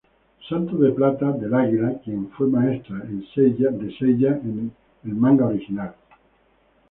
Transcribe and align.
Santo 0.49 0.77
de 0.77 0.91
Plata 0.93 1.31
del 1.31 1.53
Águila, 1.53 2.01
quien 2.03 2.27
fue 2.31 2.47
maestra 2.47 2.97
de 3.03 3.23
Seiya 3.35 3.69
en 4.31 4.71
el 5.05 5.13
manga 5.13 5.45
original. 5.45 5.93